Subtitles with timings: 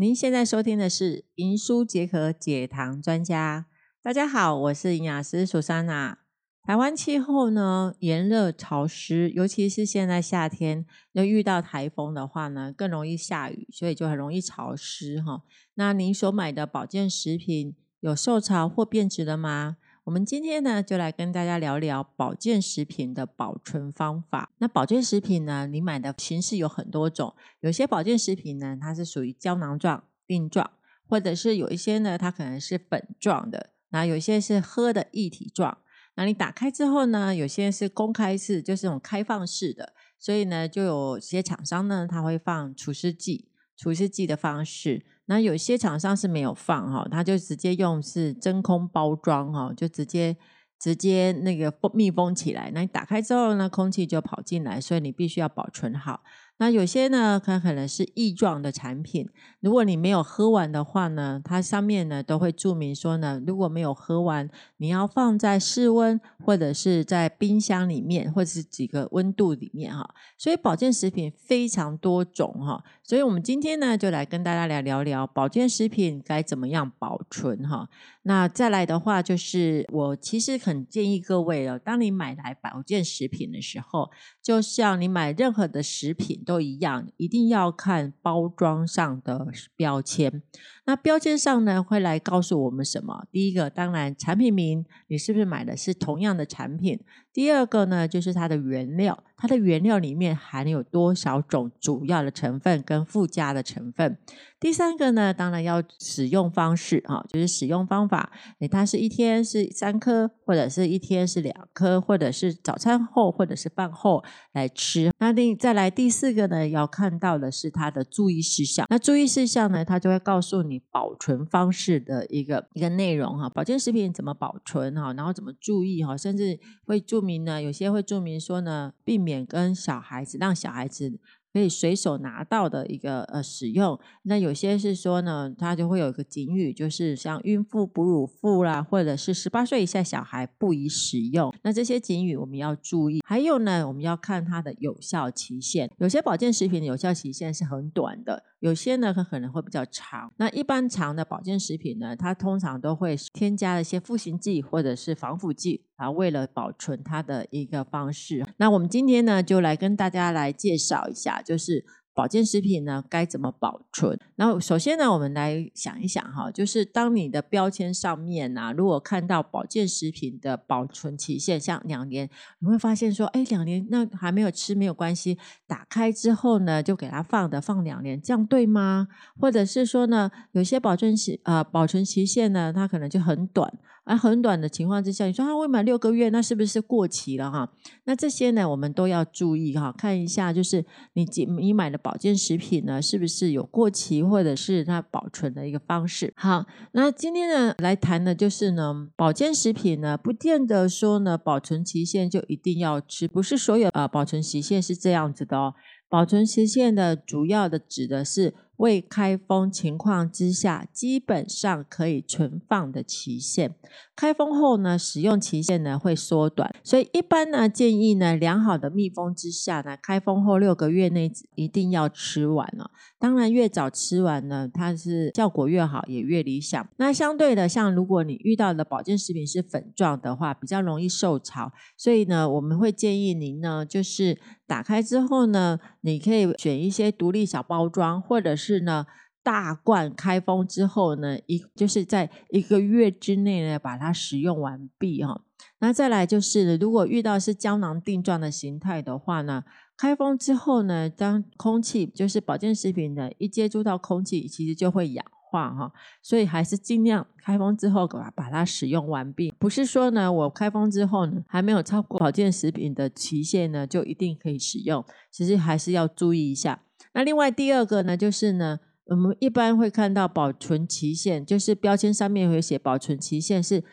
[0.00, 3.66] 您现在收听的是银书结合解糖专家。
[4.02, 6.20] 大家好，我是营养师苏珊娜。
[6.62, 15.42] 台湾气候呢炎热潮湿，尤其是现在夏天，又遇到台风的话呢，更容易下雨，所以就很容易潮湿哈。
[15.74, 19.76] 那您所买的保健食品有受潮或变质了吗？
[20.04, 24.50] 我们今天呢，就来跟大家聊聊保健食品的保存方法。
[24.56, 30.70] 那保健食品呢，你买的形式有很多种，有些保健食品呢，它是属于胶囊状、锭状，
[31.06, 35.76] 或者是有一些呢，它可能是粉状的，那有些是喝的液体状。
[36.14, 37.34] 那你打开之后呢？
[37.34, 45.04] 有些是公开式，就是这种开放式的，所以呢，就有些厂商呢，他会放除湿剂、除湿剂的方式。
[45.30, 50.36] 那有些厂商是没有放哈，他就直接用是真空包装哈，就直接
[50.76, 52.72] 直接那个封密封起来。
[52.74, 56.24] 那你打开之后呢，空气就跑进来，所以你必须要保存好。
[56.60, 59.26] 那有些呢，它可能是液状的产品。
[59.60, 70.14] 如果你没有喝完的话呢，它上面呢都会注明说呢，如果没有喝完，你要放在室温或者是在冰箱里面，或者是几个温度里面哈。
[70.36, 72.84] 所以保健食品非常多种哈。
[73.02, 77.88] 所以我们今天呢，就来跟大家来聊聊保健食品该怎么样保存哈。
[78.24, 84.10] 那再来的话，就是我其实很建议各位哦，当你买来保健食品的时候，
[84.50, 86.42] 就像你买任何的食品。
[86.44, 90.42] 都一样，一定要看包装上的标签。
[90.90, 93.24] 那标签上呢，会来告诉我们什么？
[93.30, 96.98] 第一个，当然产品名，你是不是买的是同样的产品？
[97.32, 104.18] 第二个呢，就是它的原料，它的原料里面含有多少种主要的成分跟附加的成分。
[104.58, 115.12] 第三个呢，当然要使用方式啊，就是使用方法，诶，它是一天是三颗，或者是一天是两颗，或者是早餐后或者是饭后来吃。
[115.20, 118.84] 那另再来第四个呢，要看到的是它的注意事项。
[118.90, 131.20] 那注意事项呢，它就会告诉你保存方式的一个一个内容哈，保健食品怎么保存哈，然后怎么注意哈，甚至会注明呢，有些会注明说呢，避免跟小孩子让小孩子。
[131.52, 141.52] 可以随手拿到的一个呃使用，那有些是说呢，它就会有一个警语，就是像孕妇、哺乳妇啦，或者是十八岁以下小孩不宜使用。
[141.62, 143.20] 那这些警语我们要注意。
[143.26, 148.44] 还有呢，我们要看它的有效期限，有些保健食品的有效期限是很短的。
[148.60, 150.32] 有些呢，它可能会比较长。
[150.36, 158.44] 那一般长的保健食品呢，它通常都会添加一些赋形剂或者是防腐剂啊，为了保存它的一个方式。
[158.56, 161.84] 那我们今天呢，就来跟大家来介绍一下，就是。
[162.12, 164.18] 保健食品呢该怎么保存？
[164.34, 172.28] 然后首先呢，我们来想一想哈，就是当你的标签上面啊，如果看到保健食品的保存期限像两年，
[172.58, 179.06] 你会发现说，哎，两年那还没有吃没有关系，打开之后呢，就给它放的放两年，这样对吗？
[179.40, 183.72] 或者是说呢，有些保存期呃保存期限呢，它可能就很短。
[184.04, 187.70] 而很短的情况之下，你说它未满六个月，那是不是过期了哈？
[188.04, 191.24] 那这些呢，我们都要注意哈，看一下就是你
[191.58, 196.32] 你买的保健食品呢，是不是有过期，或者是它保存的一个方式。
[196.36, 205.74] 好，那今天呢来谈的就是呢，保健食品呢，不见得说呢保存期限就一定要吃，不是所有呃保存期限是这样子的哦。
[206.08, 208.54] 保存期限的主要的指的是。
[208.80, 213.74] 未开封情况之下，基本上可以存放的期限。
[214.16, 222.90] 开封后呢，使用期限呢会缩短，所以一般呢建议呢，良好的密封之下呢，开封后六个月内一定要吃完了。
[223.20, 226.88] 当然，越早吃完呢，它是效果越好，也越理想。
[226.96, 238.80] 那相对的，像如果你遇到的保健食品是粉状的话，比较容易受潮，所以呢，我们会建议您呢，就是打开之后呢，你可以选一些独立小包装，或者是。
[238.80, 239.04] 呢，
[239.42, 245.42] 大罐开封之后呢，一就是在一个月之内呢，把它使用完毕哈。
[245.80, 249.64] 那再来就是，如果遇到是胶囊定状的形态的话呢，
[250.00, 255.92] 开封之后呢，当空气就是保健食品呢一接触到空气，其实就会氧化哈。
[256.22, 259.52] 所以还是尽量开封之后把把它使用完毕。
[259.58, 265.04] 不是说呢，我开封之后呢，还没有超过保健食品的期限呢，就一定可以使用。
[265.30, 266.80] 其实还是要注意一下。
[267.12, 273.84] 那另外第二个呢，就是呢，我们一般会看到保存期限，就是标签上面会写保存期限是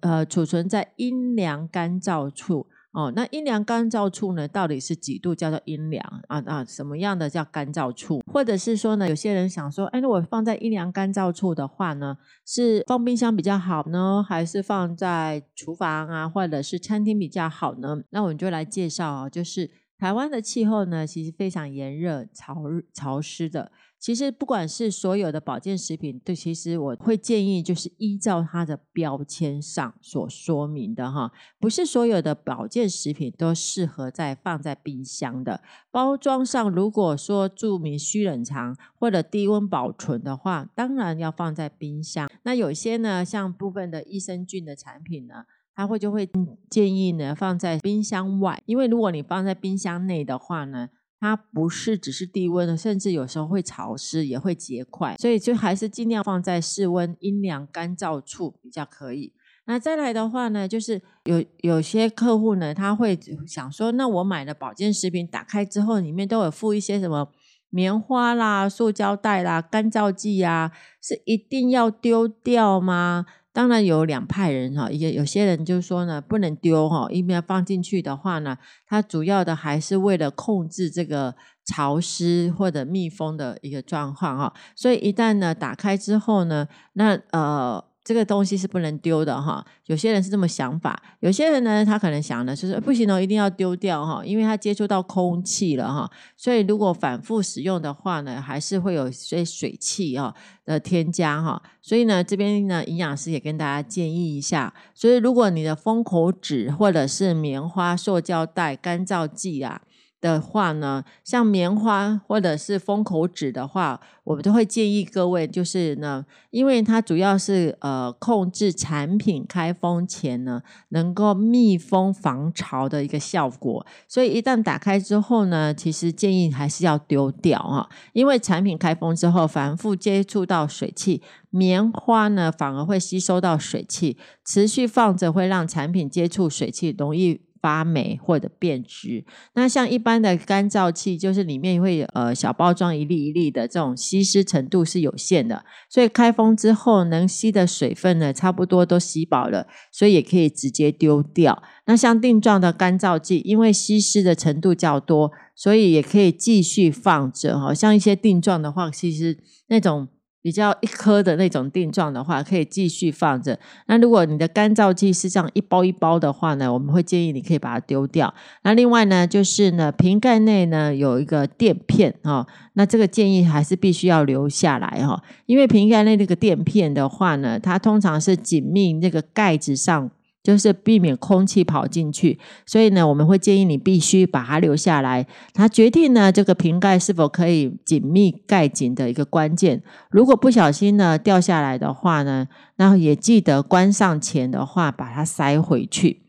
[0.00, 3.12] 呃储存在阴凉干燥处哦。
[3.14, 6.64] 那阴凉干燥处呢，到底是几度叫做阴凉啊啊？
[6.64, 8.22] 什么样的叫干燥处？
[8.32, 18.02] 或者是说呢，有些人想说，哎，如果放在阴凉干燥处的话呢，是放冰箱比较好呢，还是放在厨房啊，或者是餐厅比较好呢？
[18.10, 19.70] 那我们就来介绍啊，就是。
[19.96, 22.56] 台湾的气候呢，其实非常炎热、潮
[22.92, 23.70] 潮湿的。
[24.04, 36.70] 其实不管是所有的保健食品，对，其实我会建议就是依照它的标签上所说明的哈，不是所有的保健食品都适合在放在冰箱的包装上。
[36.70, 42.30] 如果说注明需冷藏或者低温保存的话，当然要放在冰箱。
[42.42, 46.28] 那有些呢，像部分的益生菌的产品呢，它会就会
[46.68, 50.90] 建议呢放在冰箱外，因为如果你放在冰箱内的话呢。
[51.20, 59.32] 它不是只是低温的，甚至有时候会潮湿，也会结块，所以就还是尽量放在室温、阴凉、干燥处比较可以。
[59.66, 67.30] 那再来的话呢，就是有有些客户呢，他会想说，那我买的保健食品打开之后，里面都有附一些什么
[67.70, 70.70] 棉花啦、塑胶袋啦、干燥剂呀，
[71.00, 73.24] 是一定要丢掉吗？
[73.54, 81.34] 当然有两派人哈，也有些人就说呢，不能丢哈，因为放进去的话呢，它主要的还是为了控制这个
[81.64, 87.82] 潮湿或者密封的一个状况哈，所以一旦呢打开之后呢，那呃。
[88.04, 100.34] 这个东西是不能丢的哈，有些人是这么想法，有些人呢，他可能想的就是不行哦，一定要丢掉哈，因为它接触到空气了哈，所以如果反复使用的话呢，还是会有些水汽哦
[100.66, 109.80] 的添加哈，所以呢，这边呢，营养师也跟大家建议一下，所以如果你的封口纸或者是棉花、塑胶袋、干燥剂啊。
[110.24, 137.42] 的话呢，像棉花或者是封口纸的话，我们都会建议各位，就是呢，因为它主要是呃控制产品开封前呢能够密封防潮的一个效果，所以一旦打开之后呢，其实建议还是要丢掉哈，因为产品开封之后反复接触到水汽，棉花呢反而会吸收到水汽，持续放着会让产品接触水汽容易。
[137.64, 139.24] 发霉或者变质，
[139.54, 151.62] 那像一般的干燥器，就是里面会呃小包装一粒一粒的，这种吸湿程度是有限的，所以开封之后能吸的水分呢，差不多都吸饱了，所以也可以直接丢掉。
[151.86, 157.58] 那像定状的干燥剂，因为吸湿的程度较多，所以也可以继续放着。
[157.58, 159.38] 哈，像一些定状的话，其实
[159.68, 160.08] 那种。
[160.44, 163.58] 比较一颗的那种定状的话，可以继续放着。
[163.86, 168.34] 那如果你的干燥剂是这样一包一包的话呢，我们会建议你可以把它丢掉。
[168.62, 180.10] 那另外呢，就是呢瓶盖内呢有一个垫片哈，那这个建议还是必须要留下来哈，因为瓶盖内那个垫片的话呢，它通常是紧密那个盖子上。
[180.44, 185.26] 就是避免空气跑进去，所以呢，我们会建议你必须把它留下来。
[185.54, 189.82] 它决定呢，这个瓶盖是否可以紧密盖紧的一个关键。
[190.10, 192.46] 如果不小心呢掉下来的话呢，
[192.76, 196.20] 那也记得关上前的话把它塞回去。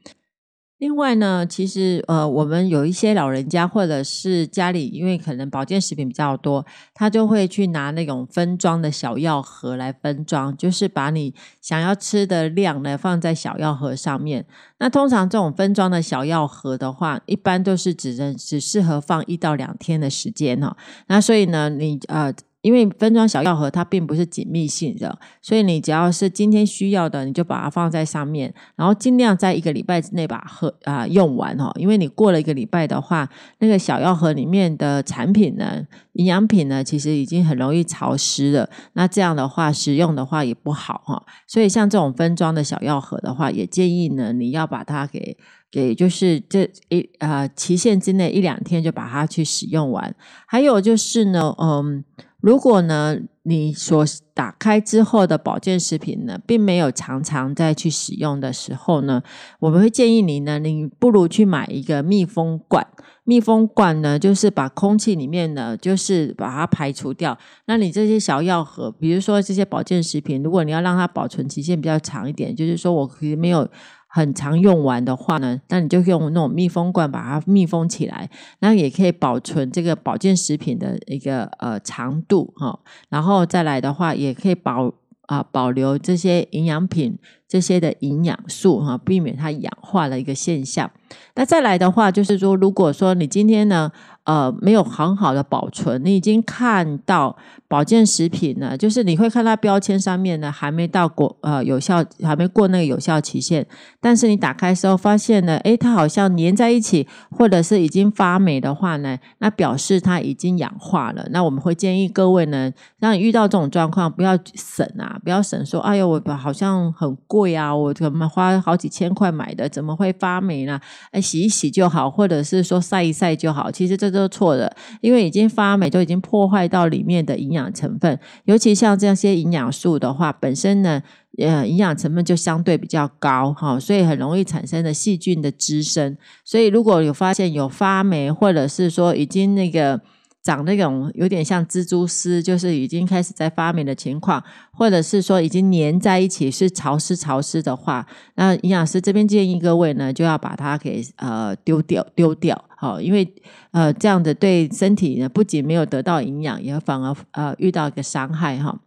[0.78, 14.46] 另外呢，其实呃，我们有一些老人家或者是家里，因为可能保健食品比较多，他就会去拿那种分装的小药盒来分装，就是把你想要吃的量呢放在小药盒上面。
[14.80, 20.76] 那通常这种分装的小药盒的话，一般都是只能只适合放一到两天的时间哈。
[21.08, 22.34] 那所以呢，你呃。
[22.66, 31.72] 因为分装小药盒它并不是紧密性的，所以你只要是今天需要的，你就把它放在上面，然后尽量在一个礼拜之内把喝啊用完哦。
[31.76, 33.30] 因为你过了一个礼拜的话，
[33.60, 38.68] 那个小药盒里面的产品呢，营养品呢，其实已经很容易潮湿了。
[38.94, 41.24] 那这样的话，食用的话也不好哈。
[41.46, 45.38] 所以像这种分装的小药盒的话，也建议呢，你要把它给
[45.70, 50.16] 给就是这一啊期限之内一两天就把它去使用完。
[50.48, 52.04] 还有就是呢，嗯。
[52.46, 59.24] 如果呢，你所打开之后的保健食品呢，并没有常常再去使用的时候呢，
[59.60, 62.86] 我们会建议你呢，你不如去买一个密封罐。
[63.24, 67.36] 密封罐呢，就是把空气里面呢，就是把它排除掉。
[67.66, 73.68] 那你这些小药盒，比如说这些保健食品，如果你要让它保存期限比较长一点，就是说我可以没有。
[74.16, 78.30] 很常用完的话呢，那你就用那种密封罐把它密封起来，
[78.60, 82.80] 那也可以保存这个保健食品的一个呃长度哈。
[83.10, 84.94] 然后再来的话，也可以保
[85.26, 90.90] 啊保留这些营养品这些的营养素哈，避免它氧化的一个现象。
[91.36, 93.92] 那再来的话，就是说，如果说你今天呢。
[94.26, 103.64] 呃，没有很好的保存，你已经看到保健食品呢，就是你会看到标签上面呢还没到过呃有效，还没过那个有效期限，
[104.02, 111.28] 但是你打开时候发现呢，诶，它好像粘在一起，或者是已经发霉的话呢，那表示它已经氧化了。
[111.30, 120.82] 那我们会建议各位呢，让你遇到这种状况，不要省啊，不要省说，哎呦，我好像很贵啊，我怎么花好几千块买的，怎么会发霉呢？
[121.12, 124.15] 哎，洗一洗就好，或者是说晒一晒就好，其实这。
[124.16, 128.20] 都错了，因为已经发霉，都已经破坏到里面的营养成分。
[128.46, 131.04] 尤其像这些营养素的话，本身呢，
[131.38, 136.18] 呃，营养成分就相对比较高哈，所以很容易产生的细菌的滋生。
[136.44, 140.02] 所以如果有发现有发霉，或者是说已经那个。
[140.46, 153.28] 长那种有点像蜘蛛丝，就是已经开始在发霉的情况，或者是说已经粘在一起是潮湿潮湿的话，那营养师这边建议各位呢，就要把它给呃丢掉丢掉，好，因为
[153.72, 158.80] 呃这样的对身体呢不仅没有得到营养，也反而呃遇到一个伤害哈。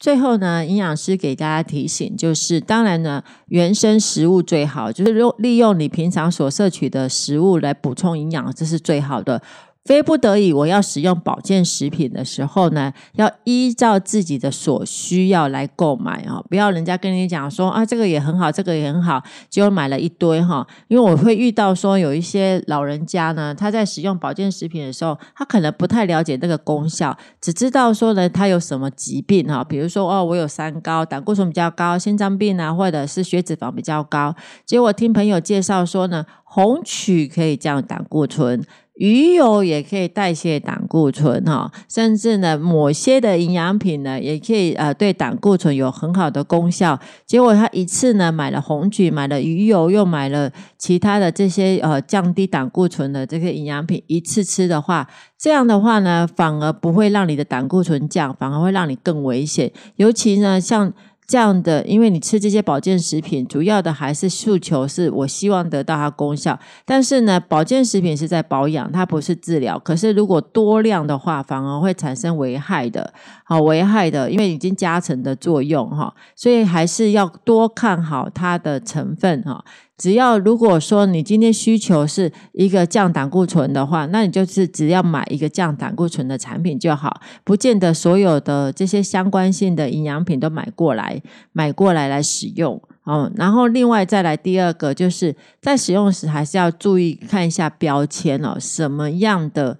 [0.00, 9.40] 最后呢，营养师给大家提醒，就是当然呢，原生食物最好，就是用利用你平常所摄取的食物来补充营养，这是最好的。
[9.84, 16.40] 非不得已，我要使用保健食品的时候呢，要依照自己的所需要来购买啊！
[16.50, 20.66] 不要人家跟你讲说啊，这个也很好，这个也很好，结果买了一堆哈。
[20.88, 34.36] 因为我会遇到说有一些老人家呢，他在使用保健食品的时候，他可能不太了解那个功效，只知道说呢，他有什么疾病哈，比如说哦，我有三高，胆固醇比较高，心脏病啊，或者是血脂肪比较高。
[34.66, 38.62] 结果听朋友介绍说呢，红曲可以降胆固醇。
[39.00, 47.00] 鱼油也可以代谢胆固醇哈，甚至呢，某些的营养品呢，也可以呃对胆固醇有很好的功效。
[47.24, 59.72] 结果他一次呢买了红曲，买了鱼油，又买了其他的这些呃降低胆固醇的这些营养品，一次吃的话，这样的话呢，反而不会让你的胆固醇降，反而会让你更危险。
[59.96, 60.92] 尤其呢，像。
[61.30, 66.58] 这样的，因为你吃这些保健食品，主要的还是诉求是我希望得到它功效。
[66.84, 69.78] 但是呢，保健食品是在保养，它不是治疗。
[69.78, 76.12] 可是如果多量的话，反而会产生危害的，好危害的，因为已经加成的作用哈。
[76.34, 79.64] 所以还是要多看好它的成分哈。
[80.00, 91.20] 只要如果说你今天需求是一个降胆固醇的话，那你就是只要买一个降胆固醇的产品就好，不见得所有的这些相关性的营养品都买过来，
[91.52, 93.30] 买过来来使用哦。
[93.36, 99.78] 然后另外再来第二个，就是在使用时还是要注意看一下标签哦，什么样的。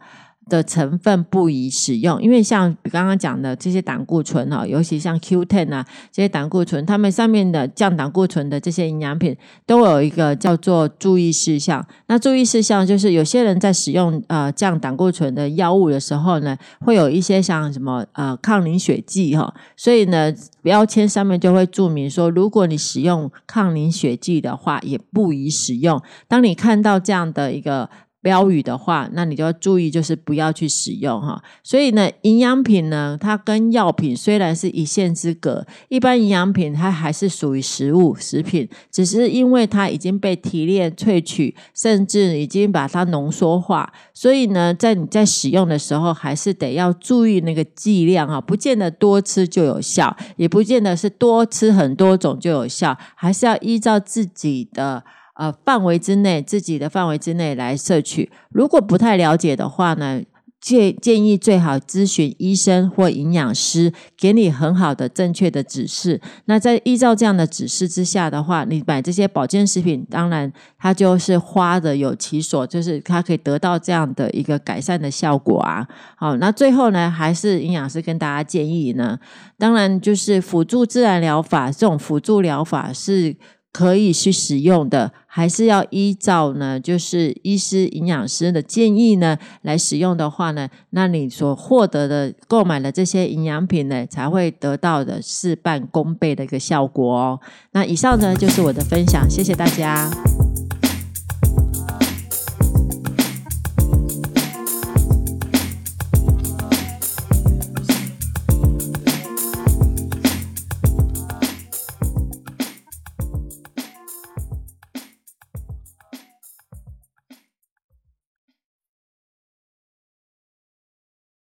[0.48, 11.86] 的成分不宜使用，因为像刚刚讲的这些胆固醇哈，尤其像 Q10 啊这些胆固醇，它们上面的降胆固醇的这些营养品都有一个叫做注意事项。
[12.08, 20.32] 那注意事项就是有些人在使用呃降胆固醇的药物的时候呢，会有一些像什么呃抗凝血剂哈，所以呢
[20.62, 26.02] 标签上面就会注明说，如果你使用抗凝血剂的话，也不宜使用。
[26.26, 27.88] 当你看到这样的一个。
[28.22, 31.42] 标语的话，那你就要注意，就是不要去使用哈。
[31.62, 55.02] 所以呢，营养品呢，它跟药品虽然是一线之隔，一般营养品它还是属于食物食品，只是因为它已经被提炼萃取，甚至已经把它浓缩化，所以呢，在你在使用的时候，还是得要注意那个剂量啊，不见得多吃就有效，也不见得是多吃很多种就有效，还是要依照自己的。
[55.40, 58.30] 呃，范围之内，自己的范围之内来摄取。
[58.50, 60.20] 如果不太了解的话呢，
[60.60, 66.20] 建建议最好咨询医生或营养师，给你很好的正确的指示。
[66.44, 75.88] 那在依照这样的指示之下的话，你买这些保健食品，当然它就是花的有其所，就是它可以得到这样的一个改善的效果啊。
[76.18, 79.18] 好，那最后呢，还是营养师跟大家建议呢，
[79.56, 83.34] 当然就是辅助自然疗法，这种辅助疗法是。
[83.72, 97.40] 可以去使用的，还是要依照呢，就是医师、营养师的建议呢来使用的话呢，那你所获得的、购买的这些营养品呢，才会得到的事半功倍的一个效果哦。
[97.72, 100.10] 那以上呢就是我的分享，谢谢大家。